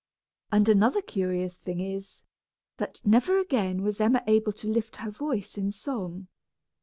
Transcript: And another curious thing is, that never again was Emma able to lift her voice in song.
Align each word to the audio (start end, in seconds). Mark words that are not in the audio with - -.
And 0.51 0.67
another 0.67 1.03
curious 1.03 1.53
thing 1.57 1.79
is, 1.79 2.23
that 2.77 2.99
never 3.05 3.37
again 3.39 3.83
was 3.83 4.01
Emma 4.01 4.23
able 4.25 4.51
to 4.53 4.67
lift 4.67 4.95
her 4.95 5.11
voice 5.11 5.59
in 5.59 5.71
song. 5.71 6.27